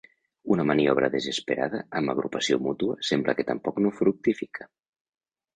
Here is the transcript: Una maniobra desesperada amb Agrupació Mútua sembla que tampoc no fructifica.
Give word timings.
Una 0.53 0.63
maniobra 0.69 1.09
desesperada 1.15 1.83
amb 2.01 2.13
Agrupació 2.15 2.59
Mútua 2.69 2.97
sembla 3.11 3.39
que 3.41 3.49
tampoc 3.51 3.81
no 3.87 3.93
fructifica. 4.01 4.71